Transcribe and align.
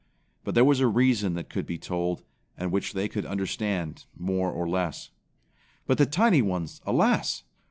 But 0.43 0.55
there 0.55 0.65
was 0.65 0.79
a 0.79 0.87
reason 0.87 1.35
that 1.35 1.47
could 1.51 1.67
be 1.67 1.77
told, 1.77 2.23
and 2.57 2.71
which 2.71 2.93
they 2.93 3.07
could 3.07 3.23
understand 3.23 4.05
more 4.17 4.51
or 4.51 4.67
less. 4.67 5.11
But 5.85 5.99
the 5.99 6.07
tiny 6.07 6.41
ones, 6.41 6.81
alas! 6.87 7.43